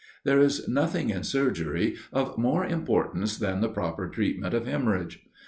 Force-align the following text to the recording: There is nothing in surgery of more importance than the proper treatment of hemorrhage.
There 0.23 0.39
is 0.39 0.67
nothing 0.67 1.11
in 1.11 1.21
surgery 1.23 1.95
of 2.11 2.35
more 2.35 2.65
importance 2.65 3.37
than 3.37 3.61
the 3.61 3.69
proper 3.69 4.09
treatment 4.09 4.55
of 4.55 4.65
hemorrhage. 4.65 5.23